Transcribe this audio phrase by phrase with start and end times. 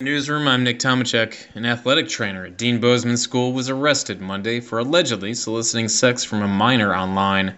[0.00, 1.56] Newsroom, I'm Nick Tomachek.
[1.56, 6.40] An athletic trainer at Deane Bozeman School was arrested Monday for allegedly soliciting sex from
[6.40, 7.56] a minor online.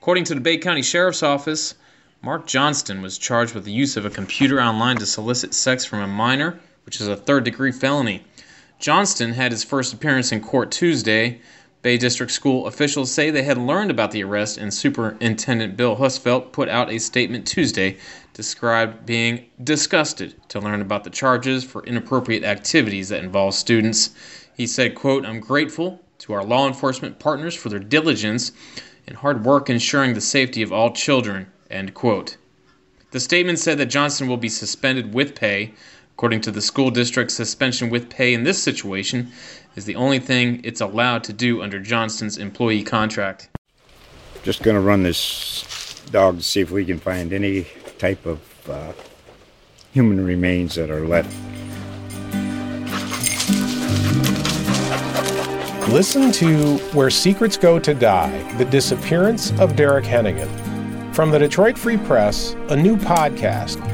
[0.00, 1.74] According to the Bay County Sheriff's Office,
[2.22, 6.00] Mark Johnston was charged with the use of a computer online to solicit sex from
[6.00, 8.24] a minor, which is a third degree felony.
[8.78, 11.42] Johnston had his first appearance in court Tuesday.
[11.84, 16.50] Bay District School officials say they had learned about the arrest, and Superintendent Bill Husfeldt
[16.50, 17.98] put out a statement Tuesday
[18.32, 24.14] described being disgusted to learn about the charges for inappropriate activities that involve students.
[24.56, 28.52] He said, quote, I'm grateful to our law enforcement partners for their diligence
[29.06, 32.38] and hard work ensuring the safety of all children, end quote.
[33.10, 35.74] The statement said that Johnson will be suspended with pay.
[36.16, 39.32] According to the school district, suspension with pay in this situation
[39.74, 43.48] is the only thing it's allowed to do under Johnston's employee contract.
[44.44, 47.66] Just going to run this dog to see if we can find any
[47.98, 48.92] type of uh,
[49.92, 51.34] human remains that are left.
[55.90, 60.48] Listen to Where Secrets Go to Die The Disappearance of Derek Hennigan.
[61.12, 63.93] From the Detroit Free Press, a new podcast